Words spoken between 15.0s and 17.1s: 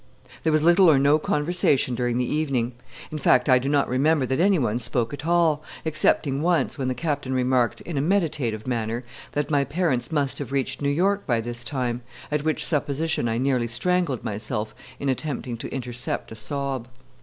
attempting to intercept a sob.